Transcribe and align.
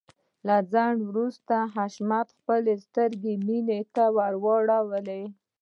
له 0.47 0.55
لږ 0.59 0.63
ځنډ 0.73 0.97
وروسته 1.09 1.55
حشمتي 1.75 2.33
خپلې 2.39 2.73
سترګې 2.85 3.33
مينې 3.47 3.79
ته 3.95 4.03
واړولې. 4.15 5.23